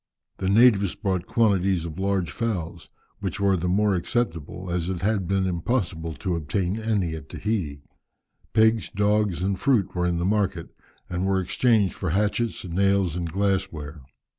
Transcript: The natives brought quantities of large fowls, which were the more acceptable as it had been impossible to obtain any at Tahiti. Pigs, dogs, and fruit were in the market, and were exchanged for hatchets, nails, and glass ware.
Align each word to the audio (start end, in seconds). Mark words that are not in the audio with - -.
The 0.39 0.49
natives 0.49 0.95
brought 0.95 1.27
quantities 1.27 1.85
of 1.85 1.99
large 1.99 2.31
fowls, 2.31 2.89
which 3.19 3.39
were 3.39 3.55
the 3.55 3.67
more 3.67 3.93
acceptable 3.93 4.71
as 4.71 4.89
it 4.89 5.03
had 5.03 5.27
been 5.27 5.45
impossible 5.45 6.13
to 6.13 6.35
obtain 6.35 6.79
any 6.79 7.13
at 7.13 7.29
Tahiti. 7.29 7.83
Pigs, 8.51 8.89
dogs, 8.89 9.43
and 9.43 9.59
fruit 9.59 9.93
were 9.93 10.07
in 10.07 10.17
the 10.17 10.25
market, 10.25 10.69
and 11.07 11.27
were 11.27 11.39
exchanged 11.39 11.93
for 11.93 12.09
hatchets, 12.09 12.65
nails, 12.65 13.15
and 13.15 13.31
glass 13.31 13.71
ware. 13.71 14.01